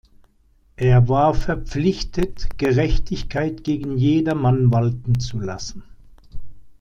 Er 0.77 1.07
war 1.09 1.35
verpflichtet 1.35 2.57
Gerechtigkeit 2.57 3.63
gegen 3.63 3.99
jedermann 3.99 4.71
walten 4.71 5.19
zu 5.19 5.39
lassen. 5.39 5.83